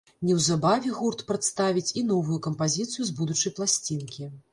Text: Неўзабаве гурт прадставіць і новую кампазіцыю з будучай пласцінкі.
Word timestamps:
Неўзабаве 0.27 0.93
гурт 0.99 1.19
прадставіць 1.31 1.93
і 2.01 2.03
новую 2.11 2.39
кампазіцыю 2.47 3.03
з 3.11 3.15
будучай 3.21 3.55
пласцінкі. 3.61 4.31